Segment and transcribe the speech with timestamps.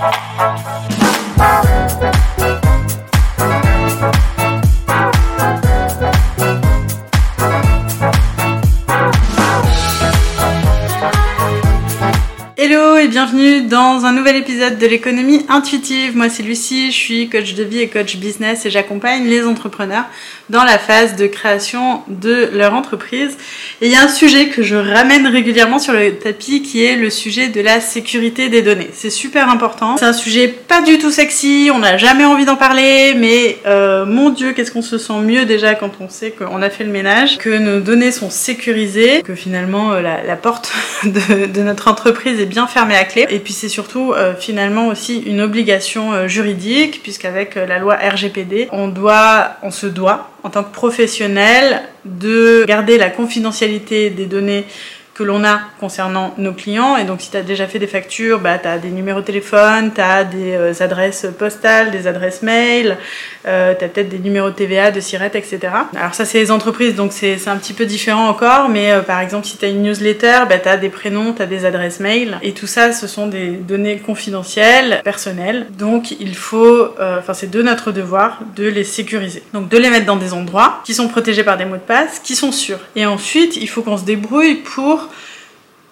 [0.00, 0.49] Thank you.
[14.04, 16.16] Un nouvel épisode de l'économie intuitive.
[16.16, 20.04] Moi c'est Lucie, je suis coach de vie et coach business et j'accompagne les entrepreneurs
[20.48, 23.36] dans la phase de création de leur entreprise.
[23.80, 26.96] Et il y a un sujet que je ramène régulièrement sur le tapis qui est
[26.96, 28.90] le sujet de la sécurité des données.
[28.92, 29.96] C'est super important.
[29.96, 34.06] C'est un sujet pas du tout sexy, on n'a jamais envie d'en parler, mais euh,
[34.06, 36.90] mon dieu qu'est-ce qu'on se sent mieux déjà quand on sait qu'on a fait le
[36.90, 40.72] ménage, que nos données sont sécurisées, que finalement euh, la, porte
[41.04, 43.26] de, de notre entreprise est bien fermé à clé.
[43.30, 47.96] Et puis c'est surtout euh, finalement aussi une obligation euh, juridique, puisqu'avec euh, la loi
[47.96, 54.26] RGPD, on doit, on se doit, en tant que professionnel, de garder la confidentialité des
[54.26, 54.64] données
[55.20, 56.96] que l'on a concernant nos clients.
[56.96, 59.26] Et donc, si tu as déjà fait des factures, bah, tu as des numéros de
[59.26, 62.96] téléphone, tu as des euh, adresses postales, des adresses mail,
[63.46, 65.58] euh, tu as peut-être des numéros de TVA, de SIRET, etc.
[65.94, 68.70] Alors ça, c'est les entreprises, donc c'est un petit peu différent encore.
[68.70, 71.42] Mais euh, par exemple, si tu as une newsletter, bah, tu as des prénoms, tu
[71.42, 72.38] as des adresses mail.
[72.40, 75.66] Et tout ça, ce sont des données confidentielles, personnelles.
[75.78, 79.42] Donc, il faut, euh, enfin, c'est de notre devoir de les sécuriser.
[79.52, 82.20] Donc, de les mettre dans des endroits qui sont protégés par des mots de passe,
[82.20, 82.80] qui sont sûrs.
[82.96, 85.09] Et ensuite, il faut qu'on se débrouille pour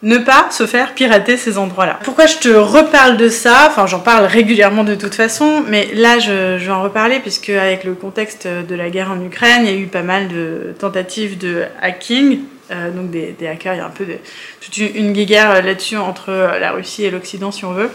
[0.02, 1.98] ne pas se faire pirater ces endroits-là.
[2.04, 3.66] Pourquoi je te reparle de ça?
[3.68, 7.84] Enfin, j'en parle régulièrement de toute façon, mais là, je, vais en reparler puisque avec
[7.84, 11.38] le contexte de la guerre en Ukraine, il y a eu pas mal de tentatives
[11.38, 12.40] de hacking.
[12.70, 14.16] Euh, donc des, hackers, il y a un peu de,
[14.60, 17.90] toute une, guéguerre là-dessus entre la Russie et l'Occident, si on veut.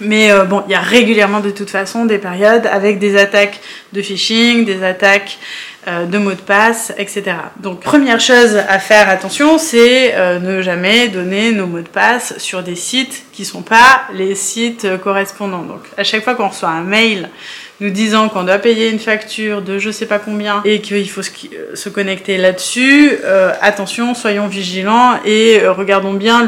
[0.00, 3.60] Mais euh, bon, il y a régulièrement de toute façon des périodes avec des attaques
[3.92, 7.22] de phishing, des attaques euh, de mots de passe, etc.
[7.60, 12.36] Donc première chose à faire attention, c'est euh, ne jamais donner nos mots de passe
[12.38, 15.62] sur des sites qui sont pas les sites correspondants.
[15.62, 17.30] Donc à chaque fois qu'on reçoit un mail
[17.80, 21.22] nous disant qu'on doit payer une facture de je sais pas combien et qu'il faut
[21.22, 21.30] se,
[21.74, 26.46] se connecter là-dessus, euh, attention, soyons vigilants et euh, regardons bien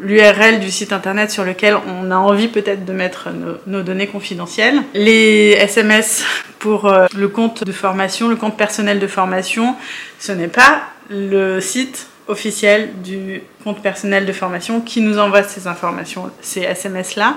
[0.00, 3.28] l'URL du site internet sur lequel on a envie peut-être de mettre
[3.66, 4.82] nos, données confidentielles.
[4.94, 6.24] Les SMS
[6.58, 9.76] pour euh, le compte de formation, le compte personnel de formation,
[10.18, 15.66] ce n'est pas le site officiel du compte personnel de formation qui nous envoie ces
[15.66, 17.34] informations, ces SMS-là.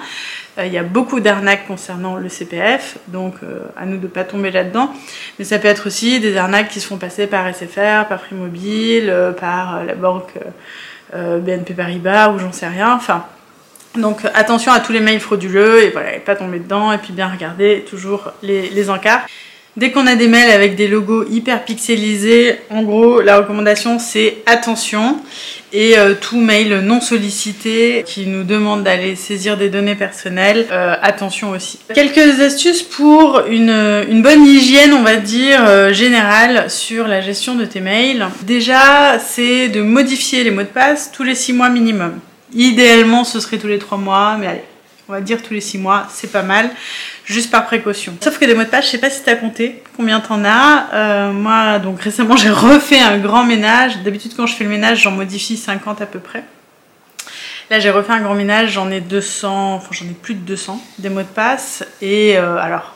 [0.57, 4.07] Euh, il y a beaucoup d'arnaques concernant le CPF, donc euh, à nous de ne
[4.07, 4.91] pas tomber là-dedans.
[5.39, 9.09] Mais ça peut être aussi des arnaques qui se font passer par SFR, par Mobile,
[9.09, 10.33] euh, par la banque
[11.13, 12.93] BNP Paribas ou j'en sais rien.
[12.93, 13.25] Enfin,
[13.97, 17.27] donc attention à tous les mails frauduleux et voilà, pas tomber dedans et puis bien
[17.27, 19.25] regarder toujours les, les encarts.
[19.75, 24.37] Dès qu'on a des mails avec des logos hyper pixelisés, en gros, la recommandation c'est
[24.45, 25.19] attention
[25.73, 30.95] et euh, tout mail non sollicité qui nous demande d'aller saisir des données personnelles, euh,
[31.01, 31.79] attention aussi.
[31.93, 37.55] Quelques astuces pour une, une bonne hygiène, on va dire, euh, générale sur la gestion
[37.55, 38.25] de tes mails.
[38.43, 42.19] Déjà, c'est de modifier les mots de passe tous les 6 mois minimum.
[42.53, 44.63] Idéalement, ce serait tous les 3 mois, mais allez,
[45.07, 46.69] on va dire tous les 6 mois, c'est pas mal
[47.31, 48.15] juste par précaution.
[48.21, 50.87] Sauf que des mots de passe, je sais pas si t'as compté combien t'en as.
[50.93, 53.99] Euh, moi, donc récemment, j'ai refait un grand ménage.
[54.03, 56.43] D'habitude, quand je fais le ménage, j'en modifie 50 à peu près.
[57.69, 60.83] Là, j'ai refait un grand ménage, j'en ai 200, enfin j'en ai plus de 200
[60.99, 61.85] des mots de passe.
[62.01, 62.95] Et euh, alors,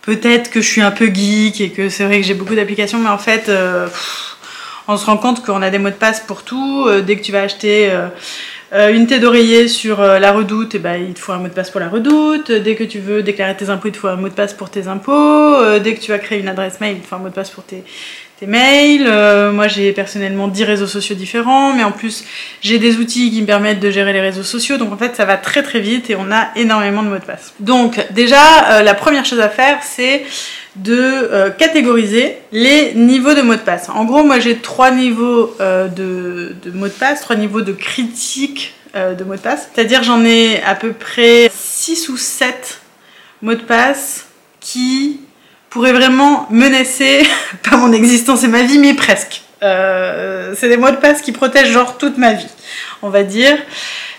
[0.00, 2.98] peut-être que je suis un peu geek et que c'est vrai que j'ai beaucoup d'applications,
[2.98, 3.86] mais en fait, euh,
[4.88, 6.88] on se rend compte qu'on a des mots de passe pour tout.
[7.02, 7.92] Dès que tu vas acheter
[8.74, 11.38] euh, une tête d'oreiller sur euh, la redoute, et eh ben, il te faut un
[11.38, 12.50] mot de passe pour la redoute.
[12.50, 14.70] Dès que tu veux déclarer tes impôts, il te faut un mot de passe pour
[14.70, 15.12] tes impôts.
[15.12, 17.34] Euh, dès que tu vas créer une adresse mail, il te faut un mot de
[17.34, 17.84] passe pour tes,
[18.40, 19.06] tes mails.
[19.06, 22.24] Euh, moi, j'ai personnellement 10 réseaux sociaux différents, mais en plus,
[22.62, 24.78] j'ai des outils qui me permettent de gérer les réseaux sociaux.
[24.78, 27.24] Donc, en fait, ça va très très vite et on a énormément de mots de
[27.24, 27.52] passe.
[27.60, 30.24] Donc, déjà, la première chose à faire, c'est
[30.76, 33.88] de euh, catégoriser les niveaux de mots de passe.
[33.88, 38.74] En gros, moi j'ai trois niveaux euh, de, mots de passe, trois niveaux de critique
[38.96, 39.68] euh, de mots de passe.
[39.72, 42.80] C'est-à-dire j'en ai à peu près 6 ou 7
[43.42, 44.26] mots de passe
[44.60, 45.20] qui
[45.68, 47.22] pourraient vraiment menacer,
[47.70, 49.42] pas mon existence et ma vie, mais presque.
[49.60, 52.48] c'est des mots de passe qui protègent genre toute ma vie,
[53.02, 53.58] on va dire.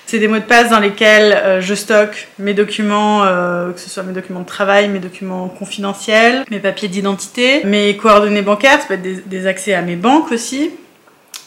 [0.06, 3.90] C'est des mots de passe dans lesquels euh, je stocke mes documents, euh, que ce
[3.90, 8.88] soit mes documents de travail, mes documents confidentiels, mes papiers d'identité, mes coordonnées bancaires, ça
[8.88, 10.72] peut être des, accès à mes banques aussi,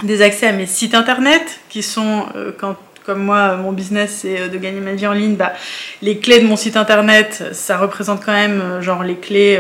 [0.03, 2.77] des accès à mes sites internet qui sont, euh, quand,
[3.07, 5.53] comme moi, mon business c'est de gagner ma vie en ligne, bah,
[6.03, 9.59] les clés de mon site internet, ça représente quand même genre les clés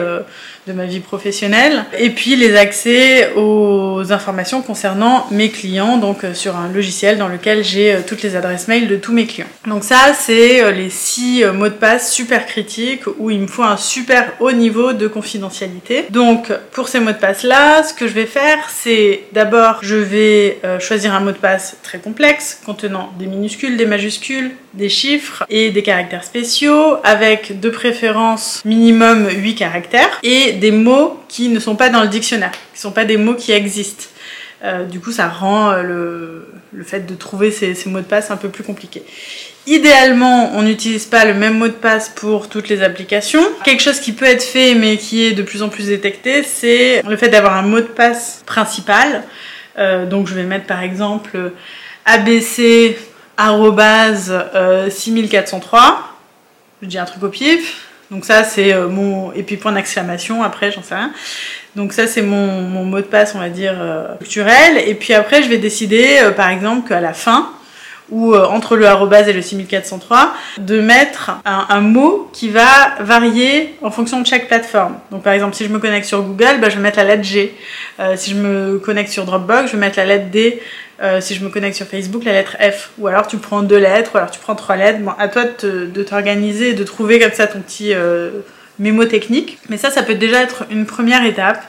[0.66, 6.34] de ma vie professionnelle, et puis les accès aux informations concernant mes clients, donc euh,
[6.34, 9.46] sur un logiciel dans lequel j'ai euh, toutes les adresses mail de tous mes clients.
[9.66, 13.62] Donc ça, c'est euh, les six mots de passe super critiques où il me faut
[13.62, 16.06] un super haut niveau de confidentialité.
[16.10, 19.96] Donc pour ces mots de passe là, ce que je vais faire, c'est d'abord je
[19.96, 25.44] vais choisir un mot de passe très complexe contenant des minuscules, des majuscules, des chiffres
[25.48, 31.60] et des caractères spéciaux avec de préférence minimum 8 caractères et des mots qui ne
[31.60, 34.06] sont pas dans le dictionnaire, qui ne sont pas des mots qui existent.
[34.64, 38.30] Euh, du coup, ça rend euh, le, le fait de trouver ces, mots de passe
[38.30, 39.02] un peu plus compliqué.
[39.66, 43.42] Idéalement, on n'utilise pas le même mot de passe pour toutes les applications.
[43.64, 47.02] Quelque chose qui peut être fait mais qui est de plus en plus détecté, c'est
[47.02, 49.24] le fait d'avoir un mot de passe principal.
[49.78, 51.52] Euh, donc je vais mettre par exemple
[52.04, 52.96] ABC
[53.38, 55.98] 6403.
[56.82, 57.86] Je dis un truc au pif.
[58.10, 59.32] Donc ça c'est euh, mon...
[59.32, 61.12] Et puis point d'exclamation après, j'en sais rien.
[61.74, 64.78] Donc ça c'est mon, mot de passe, on va dire, euh, culturel.
[64.86, 67.50] Et puis après je vais décider, euh, par exemple, qu'à la fin,
[68.08, 73.74] ou entre le arrobase et le 6403, de mettre un, un, mot qui va varier
[73.82, 74.98] en fonction de chaque plateforme.
[75.10, 77.24] Donc par exemple, si je me connecte sur Google, bah, je vais mettre la lettre
[77.24, 77.52] G.
[78.14, 80.62] si je me connecte sur Dropbox, je vais mettre la lettre D.
[81.02, 82.90] Euh, si je me connecte sur Facebook, la lettre F.
[82.98, 85.00] Ou alors tu prends deux lettres, ou alors tu prends trois lettres.
[85.00, 88.30] Bon, à toi de t'organiser et de trouver comme ça ton petit euh,
[88.78, 89.58] mémo technique.
[89.68, 91.62] Mais ça, ça peut déjà être une première étape,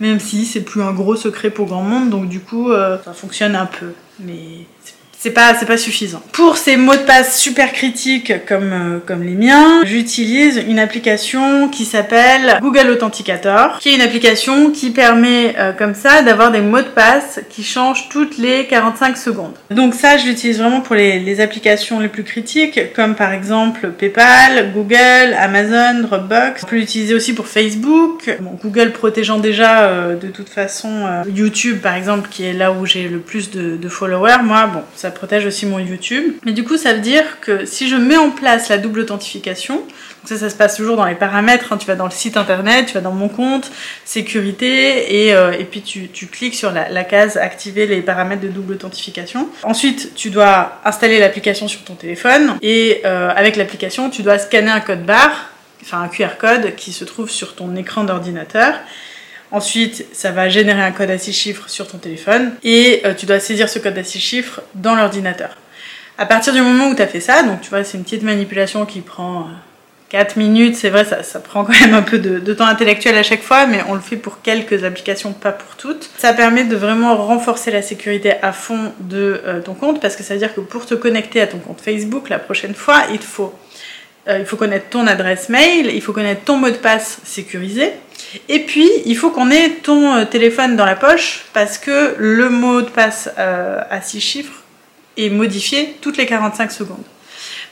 [0.00, 2.10] même si c'est plus un gros secret pour grand monde.
[2.10, 3.92] Donc du coup, euh, ça fonctionne un peu.
[4.20, 4.94] Mais c'est
[5.26, 6.22] pas, pas suffisant.
[6.32, 11.68] Pour ces mots de passe super critiques comme, euh, comme les miens, j'utilise une application
[11.68, 16.60] qui s'appelle Google Authenticator, qui est une application qui permet euh, comme ça d'avoir des
[16.60, 19.54] mots de passe qui changent toutes les 45 secondes.
[19.70, 23.90] Donc ça, je l'utilise vraiment pour les, les, applications les plus critiques, comme par exemple
[23.90, 26.62] PayPal, Google, Amazon, Dropbox.
[26.64, 28.30] On peut l'utiliser aussi pour Facebook.
[28.40, 32.86] Bon, Google protégeant déjà euh, de toute façon YouTube, par exemple, qui est là où
[32.86, 34.42] j'ai le plus de, de followers.
[34.42, 36.34] Moi, bon, ça protège aussi mon YouTube.
[36.44, 39.82] Mais du coup, ça veut dire que si je mets en place la double authentification,
[40.24, 42.86] ça, ça se passe toujours dans les paramètres, hein, tu vas dans le site internet,
[42.86, 43.70] tu vas dans mon compte,
[44.04, 48.42] sécurité, et, euh, et puis tu, tu, cliques sur la, la, case activer les paramètres
[48.42, 49.48] de double authentification.
[49.62, 54.70] Ensuite, tu dois installer l'application sur ton téléphone, et euh, avec l'application, tu dois scanner
[54.70, 55.50] un code barre,
[55.82, 58.74] enfin un QR code qui se trouve sur ton écran d'ordinateur.
[59.50, 63.24] Ensuite, ça va générer un code à 6 chiffres sur ton téléphone et euh, tu
[63.24, 65.56] dois saisir ce code à 6 chiffres dans l'ordinateur.
[66.18, 68.22] À partir du moment où tu as fait ça, donc tu vois, c'est une petite
[68.22, 69.46] manipulation qui prend
[70.10, 73.22] 4 euh, minutes, c'est vrai, ça, prend quand même un peu de, temps intellectuel à
[73.22, 76.10] chaque fois, mais on le fait pour quelques applications, pas pour toutes.
[76.18, 80.22] Ça permet de vraiment renforcer la sécurité à fond de euh, ton compte parce que
[80.22, 83.20] ça veut dire que pour te connecter à ton compte Facebook, la prochaine fois, il
[83.20, 83.54] faut
[84.36, 87.92] il faut connaître ton adresse mail, il faut connaître ton mot de passe sécurisé.
[88.48, 92.50] Et puis, il faut qu'on ait ton euh, téléphone dans la poche parce que le
[92.50, 94.62] mot de passe euh, à 6 chiffres
[95.16, 97.04] est modifié toutes les 45 secondes.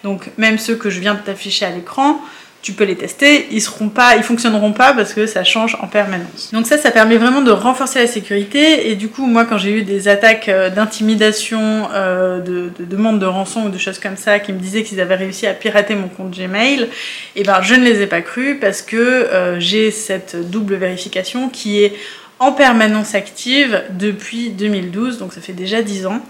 [0.03, 2.20] Donc, même ceux que je viens de t'afficher à l'écran,
[2.66, 5.86] tu peux les tester, ils seront pas, ils fonctionneront pas parce que ça change en
[5.86, 6.50] permanence.
[6.52, 9.70] Donc ça, ça permet vraiment de renforcer la sécurité et du coup, moi, quand j'ai
[9.70, 14.16] eu des attaques euh, d'intimidation, euh, de, de demandes de rançon ou de choses comme
[14.16, 16.88] ça qui me disaient qu'ils avaient réussi à pirater mon compte Gmail, et
[17.36, 21.48] eh ben je ne les ai pas cru parce que euh, j'ai cette double vérification
[21.48, 21.92] qui est
[22.40, 26.20] en permanence active depuis 2012, donc ça fait déjà 10 ans.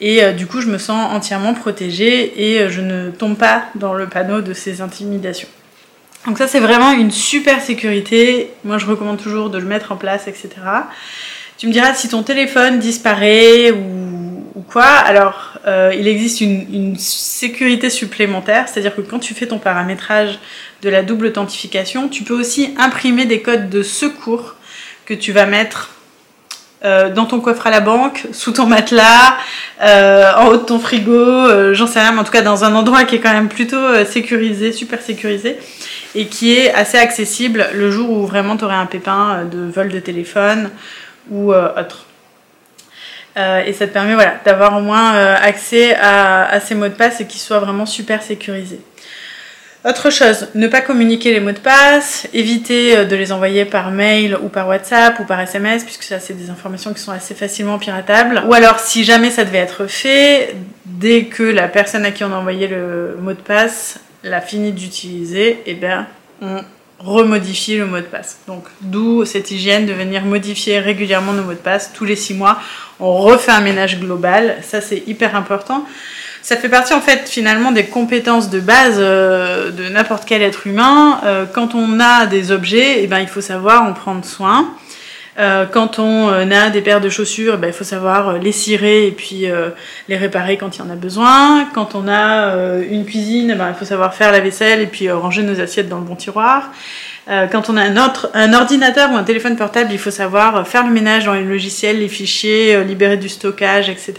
[0.00, 4.06] Et du coup, je me sens entièrement protégée et je ne tombe pas dans le
[4.06, 5.48] panneau de ces intimidations.
[6.26, 9.96] Donc ça c'est vraiment une super sécurité, moi je recommande toujours de le mettre en
[9.96, 10.48] place, etc.
[11.56, 17.88] Tu me diras si ton téléphone disparaît ou, quoi, alors euh, il existe une sécurité
[17.88, 20.38] supplémentaire, c'est-à-dire que quand tu fais ton paramétrage
[20.82, 24.56] de la double authentification, tu peux aussi imprimer des codes de secours
[25.06, 25.97] que tu vas mettre
[26.84, 29.36] euh, dans ton coffre à la banque, sous ton matelas,
[29.82, 32.64] euh, en haut de ton frigo, euh, j'en sais rien, mais en tout cas dans
[32.64, 35.58] un endroit qui est quand même plutôt euh, sécurisé, super sécurisé,
[36.14, 39.88] et qui est assez accessible le jour où vraiment tu aurais un pépin de vol
[39.88, 40.70] de téléphone
[41.30, 42.06] ou autre.
[43.36, 47.20] et ça te permet voilà, d'avoir au moins accès à, à, ces mots de passe
[47.20, 48.80] et qu'ils soient vraiment super sécurisés.
[49.84, 53.92] Autre chose, ne pas communiquer les mots de passe, éviter euh, de les envoyer par
[53.92, 57.34] mail ou par WhatsApp ou par SMS, puisque ça c'est des informations qui sont assez
[57.34, 58.42] facilement piratables.
[58.48, 62.32] Ou alors si jamais ça devait être fait, dès que la personne à qui on
[62.32, 66.08] a envoyé le mot de passe l'a fini d'utiliser, eh bien
[66.42, 66.62] on
[66.98, 68.38] remodifier le mot de passe.
[68.48, 72.34] Donc d'où cette hygiène de venir modifier régulièrement nos mots de passe tous les six
[72.34, 72.58] mois.
[72.98, 75.84] On refait un ménage global, ça c'est hyper important.
[76.48, 80.66] Ça fait partie en fait finalement des compétences de base euh, de n'importe quel être
[80.66, 81.20] humain.
[81.26, 84.70] Euh, quand on a des objets, eh ben, il faut savoir en prendre soin.
[85.38, 89.08] Euh, quand on a des paires de chaussures, eh ben, il faut savoir les cirer
[89.08, 89.44] et puis
[90.08, 91.68] les réparer quand il y en a besoin.
[91.74, 95.10] Quand on a une cuisine, eh ben, il faut savoir faire la vaisselle et puis
[95.10, 96.72] ranger nos assiettes dans le bon tiroir.
[97.26, 100.86] quand on a un, autre, un ordinateur ou un téléphone portable, il faut savoir faire
[100.86, 104.14] le ménage dans les logiciels, les fichiers, libérer du stockage, etc.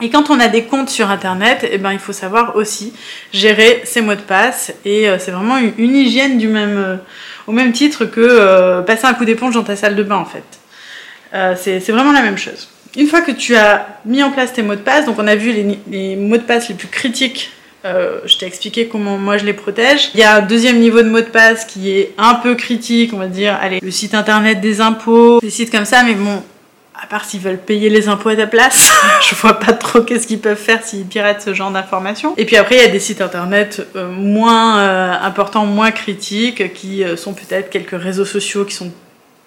[0.00, 2.92] Et quand on a des comptes sur Internet, eh ben, il faut savoir aussi
[3.32, 4.72] gérer ses mots de passe.
[4.84, 6.96] Et euh, c'est vraiment une, hygiène du même, euh,
[7.46, 10.24] au même titre que euh, passer un coup d'éponge dans ta salle de bain, en
[10.24, 10.44] fait.
[11.56, 12.68] c'est vraiment la même chose.
[12.96, 15.36] Une fois que tu as mis en place tes mots de passe, donc on a
[15.36, 17.52] vu les, les mots de passe les plus critiques
[17.82, 20.10] je t'ai expliqué comment moi je les protège.
[20.12, 23.12] Il y a un deuxième niveau de mot de passe qui est un peu critique,
[23.14, 26.42] on va dire, allez, le site internet des impôts, des sites comme ça, mais bon,
[27.02, 28.92] à part s'ils veulent payer les impôts à ta place,
[29.28, 32.34] je vois pas trop qu'est-ce qu'ils peuvent faire s'ils piratent ce genre d'informations.
[32.36, 36.74] Et puis après, il y a des sites internet euh, moins euh, importants, moins critiques,
[36.74, 38.92] qui euh, sont peut-être quelques réseaux sociaux qui sont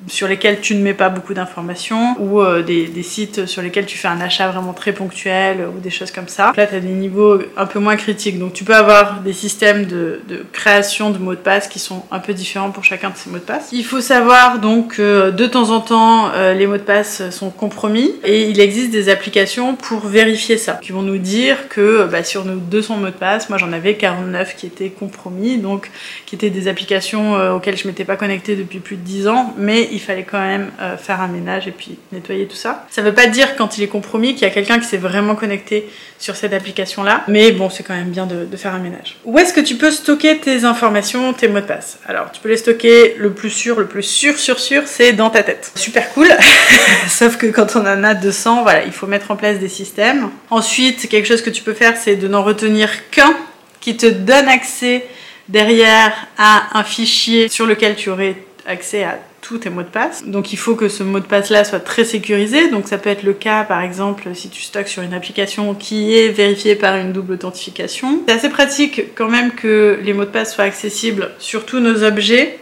[0.07, 3.97] sur lesquels tu ne mets pas beaucoup d'informations ou euh, des, sites sur lesquels tu
[3.97, 6.53] fais un achat vraiment très ponctuel ou des choses comme ça.
[6.55, 8.39] Là, tu as des niveaux un peu moins critiques.
[8.39, 10.21] Donc, tu peux avoir des systèmes de,
[10.51, 13.37] création de mots de passe qui sont un peu différents pour chacun de ces mots
[13.37, 13.69] de passe.
[13.71, 17.49] Il faut savoir donc que de temps en temps, euh, les mots de passe sont
[17.49, 22.23] compromis et il existe des applications pour vérifier ça, qui vont nous dire que bah,
[22.23, 25.89] sur nos 200 mots de passe, moi j'en avais 49 qui étaient compromis, donc
[26.25, 29.53] qui étaient des applications euh, auxquelles je m'étais pas connectée depuis plus de 10 ans,
[29.57, 32.85] mais il fallait quand même euh, faire un ménage et puis nettoyer tout ça.
[32.89, 35.35] Ça veut pas dire quand il est compromis qu'il y a quelqu'un qui s'est vraiment
[35.35, 35.87] connecté
[36.19, 39.17] sur cette application-là, mais bon, c'est quand même bien de, faire un ménage.
[39.25, 41.99] Où est-ce que tu peux stocker tes informations, tes mots de passe?
[42.05, 45.29] Alors, tu peux les stocker le plus sûr, le plus sûr, sûr, sûr, c'est dans
[45.29, 45.71] ta tête.
[45.75, 46.29] Super cool,
[47.07, 50.29] sauf que quand on en a 200, voilà, il faut mettre en place des systèmes.
[50.49, 53.35] Ensuite, quelque chose que tu peux faire, c'est de n'en retenir qu'un
[53.81, 55.05] qui te donne accès
[55.49, 60.25] derrière à un fichier sur lequel tu aurais accès à tous tes mots de passe.
[60.25, 62.69] Donc il faut que ce mot de passe là soit très sécurisé.
[62.69, 66.17] Donc ça peut être le cas par exemple si tu stockes sur une application qui
[66.17, 68.21] est vérifiée par une double authentification.
[68.27, 72.03] C'est assez pratique quand même que les mots de passe soient accessibles sur tous nos
[72.03, 72.59] objets.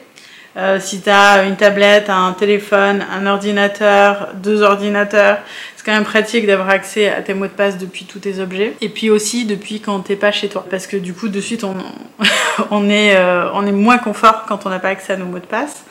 [0.58, 5.38] Euh, si tu as une tablette, un téléphone, un ordinateur, deux ordinateurs,
[5.76, 8.74] c'est quand même pratique d'avoir accès à tes mots de passe depuis tous tes objets.
[8.82, 10.66] Et puis aussi depuis quand t'es pas chez toi.
[10.70, 11.76] Parce que du coup, de suite, on,
[12.90, 15.84] euh, est moins confort quand on n'a pas accès à nos mots de passe.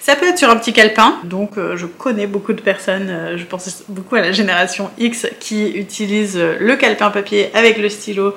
[0.00, 3.44] Ça peut être sur un petit calepin, donc euh, je connais beaucoup de personnes, je
[3.44, 8.34] pense beaucoup à la génération X qui utilise euh, le calepin papier avec le stylo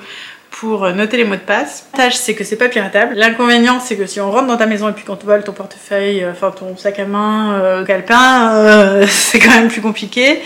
[0.59, 1.85] pour noter les mots de passe.
[1.93, 3.15] L'avantage c'est que c'est pas piratable.
[3.15, 5.51] L'inconvénient c'est que si on rentre dans ta maison et puis qu'on te vole ton
[5.51, 10.41] portefeuille, enfin ton sac à main, calepin, c'est quand même plus compliqué.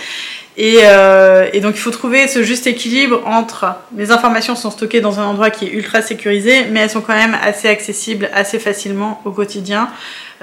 [0.60, 0.80] Et,
[1.54, 5.26] et, donc il faut trouver ce juste équilibre entre mes informations sont stockées dans un
[5.26, 9.32] endroit qui est ultra sécurisé, mais elles sont quand même assez accessibles assez facilement au
[9.32, 9.88] quotidien.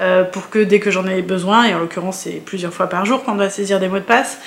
[0.01, 3.05] Euh, pour que dès que j'en ai besoin, et en l'occurrence c'est plusieurs fois par
[3.05, 4.39] jour qu'on doit saisir des mots de passe,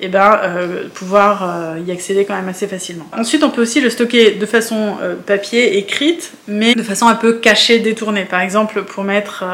[0.00, 3.06] et eh ben euh, pouvoir euh, y accéder quand même assez facilement.
[3.16, 7.34] Ensuite on peut aussi le stocker de façon papier écrite, mais de façon un peu
[7.34, 8.24] cachée, détournée.
[8.24, 9.44] Par exemple pour mettre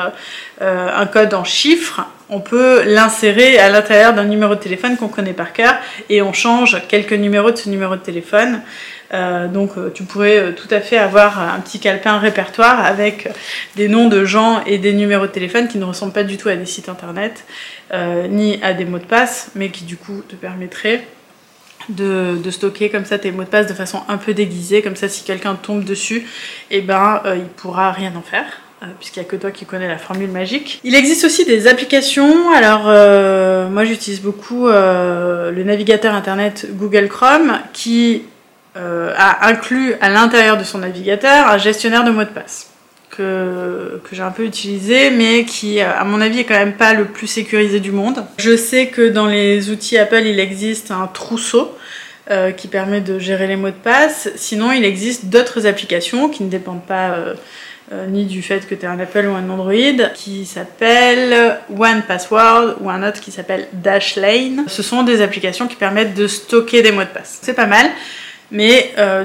[0.60, 5.34] un code en chiffres, on peut l'insérer à l'intérieur d'un numéro de téléphone qu'on connaît
[5.34, 5.74] par cœur
[6.08, 8.62] et on change quelques numéros de ce numéro de téléphone.
[9.12, 13.28] Euh, donc euh, tu pourrais euh, tout à fait avoir un petit calepin répertoire avec
[13.76, 16.48] des noms de gens et des numéros de téléphone qui ne ressemblent pas du tout
[16.48, 17.44] à des sites internet
[18.30, 21.06] ni à des mots de passe, mais qui du coup te permettraient
[21.90, 25.10] de, stocker comme ça tes mots de passe de façon un peu déguisée, comme ça
[25.10, 26.26] si quelqu'un tombe dessus,
[26.70, 28.46] et eh ben il pourra rien en faire
[28.98, 30.80] puisqu'il n'y a que toi qui connais la formule magique.
[30.84, 32.84] Il existe aussi des applications, alors
[33.70, 38.22] moi j'utilise beaucoup le navigateur internet Google Chrome qui
[38.76, 42.70] euh, a inclus à l'intérieur de son navigateur un gestionnaire de mots de passe
[43.10, 46.94] que, que j'ai un peu utilisé, mais qui, à mon avis, est quand même pas
[46.94, 48.24] le plus sécurisé du monde.
[48.38, 51.76] Je sais que dans les outils Apple, il existe un trousseau
[52.30, 54.30] euh, qui permet de gérer les mots de passe.
[54.36, 57.34] Sinon, il existe d'autres applications qui ne dépendent pas euh,
[58.08, 62.76] ni du fait que tu aies un Apple ou un Android, qui s'appelle One Password
[62.80, 64.64] ou un autre qui s'appelle Dashlane.
[64.68, 67.40] Ce sont des applications qui permettent de stocker des mots de passe.
[67.42, 67.90] C'est pas mal
[68.52, 69.24] mais euh,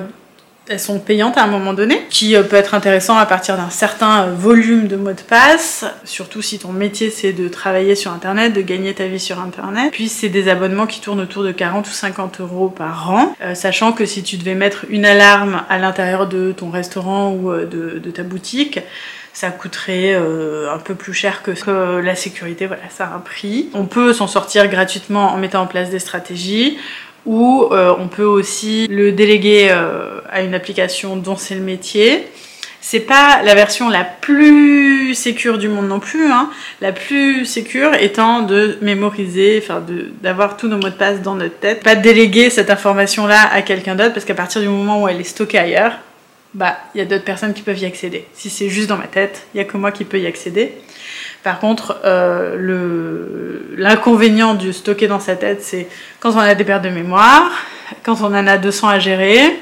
[0.69, 3.69] elles sont payantes à un moment donné, qui euh, peut être intéressant à partir d'un
[3.69, 8.11] certain euh, volume de mots de passe, surtout si ton métier c'est de travailler sur
[8.11, 9.91] Internet, de gagner ta vie sur Internet.
[9.91, 13.91] Puis c'est des abonnements qui tournent autour de 40 ou 50 euros par an, sachant
[13.91, 18.23] que si tu devais mettre une alarme à l'intérieur de ton restaurant ou de, ta
[18.23, 18.79] boutique,
[19.33, 23.69] ça coûterait un peu plus cher que, que la sécurité, voilà, ça a un prix.
[23.73, 26.77] On peut s'en sortir gratuitement en mettant en place des stratégies
[27.27, 32.25] ou euh, on peut aussi le déléguer euh, à une application dont c'est le métier.
[32.79, 36.49] C'est pas la version la plus sécure du monde non plus, hein.
[36.79, 39.83] la plus sécure étant de mémoriser, enfin
[40.21, 43.95] d'avoir tous nos mots de passe dans notre tête, pas déléguer cette information-là à quelqu'un
[43.95, 45.97] d'autre parce qu'à partir du moment où elle est stockée ailleurs,
[46.53, 48.25] bah il y a d'autres personnes qui peuvent y accéder.
[48.33, 50.71] Si c'est juste dans ma tête, il y a que moi qui peux y accéder.
[51.47, 52.57] Par contre, euh,
[53.77, 55.87] l'inconvénient du stocker dans sa tête, c'est
[56.19, 57.49] quand on a des pertes de mémoire,
[58.03, 59.57] quand on en a 200 à gérer,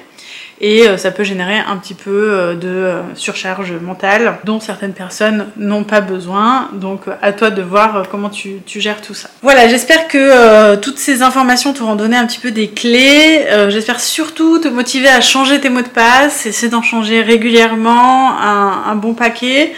[0.60, 5.46] et euh, ça peut générer un petit peu euh, de surcharge mentale dont certaines personnes
[5.58, 6.70] n'ont pas besoin.
[6.74, 9.30] Donc à toi de voir comment tu, gères tout ça.
[9.44, 13.46] Voilà, j'espère que toutes ces informations t'auront donné un petit peu des clés.
[13.70, 18.96] j'espère surtout te motiver à changer tes mots de passe, essayer d'en changer régulièrement un
[18.96, 19.76] bon paquet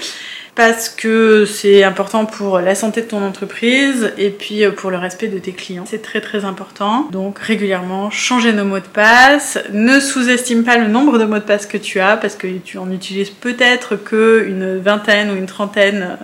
[0.58, 4.98] parce que c'est important pour la santé de ton entreprise et puis euh, pour le
[4.98, 5.86] respect de tes clients.
[5.86, 7.08] C'est très très important.
[7.12, 9.60] Donc régulièrement, changer nos mots de passe.
[9.72, 12.80] Ne sous-estime pas le nombre de mots de passe que tu as parce que tu
[12.80, 16.18] en utilises peut-être qu'une vingtaine ou une trentaine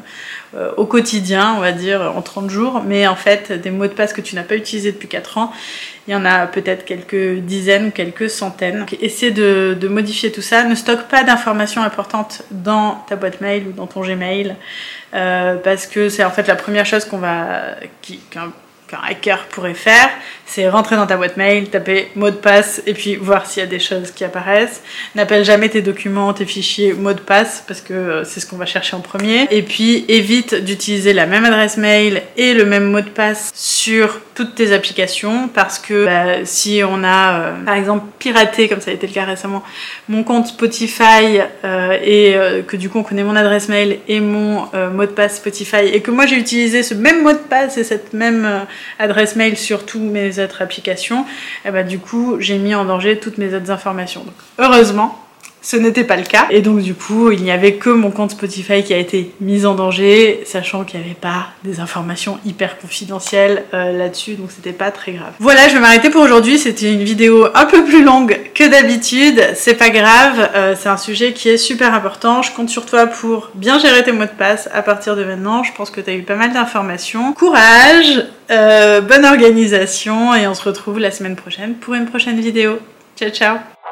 [0.56, 2.84] euh, au quotidien, on va dire, en 30 jours.
[2.86, 5.52] Mais en fait, des mots de passe que tu n'as pas utilisés depuis 4 ans,
[6.08, 8.80] il y en a peut-être quelques dizaines ou quelques centaines.
[8.80, 10.64] Donc, essaie de, modifier tout ça.
[10.64, 14.56] Ne stocke pas d'informations importantes dans ta boîte mail ou dans ton Gmail.
[15.14, 17.76] Euh, parce que c'est en fait la première chose qu'on va,
[18.94, 20.10] qu'un hacker pourrait faire,
[20.46, 23.66] c'est rentrer dans ta boîte mail, taper mot de passe et puis voir s'il y
[23.66, 24.84] a des choses qui apparaissent.
[25.16, 28.58] N'appelle jamais tes documents, tes fichiers mot de passe parce que euh, c'est ce qu'on
[28.58, 29.48] va chercher en premier.
[29.50, 34.22] Et puis évite d'utiliser la même adresse mail et le même mot de passe sur
[34.36, 38.92] toutes tes applications parce que bah, si on a euh, par exemple piraté comme ça
[38.92, 39.64] a été le cas récemment
[40.10, 42.36] mon compte Spotify euh, et
[42.68, 46.02] que du coup on connaît mon adresse mail et mon mot de passe Spotify et
[46.02, 48.66] que moi j'ai utilisé ce même mot de passe et cette même
[49.00, 51.26] adresse mail sur tous mes autres applications,
[51.66, 54.26] et bah, du coup j'ai mis en danger toutes mes autres informations.
[54.60, 55.20] Heureusement,
[55.64, 56.46] ce n'était pas le cas.
[56.52, 59.66] Et donc du coup, il n'y avait que mon compte Spotify qui a été mis
[59.66, 64.74] en danger, sachant qu'il n'y avait pas des informations hyper confidentielles euh, là-dessus, donc c'était
[64.74, 65.32] pas très grave.
[65.40, 66.60] Voilà, je vais m'arrêter pour aujourd'hui.
[66.60, 69.42] C'était une vidéo un peu plus longue que d'habitude.
[69.56, 72.42] C'est pas grave, euh, c'est un sujet qui est super important.
[72.42, 75.64] Je compte sur toi pour bien gérer tes mots de passe à partir de maintenant.
[75.64, 77.34] Je pense que tu as eu pas mal d'informations.
[77.34, 82.80] Courage, euh, bonne organisation et on se retrouve la semaine prochaine pour une prochaine vidéo.
[83.18, 83.83] Ciao ciao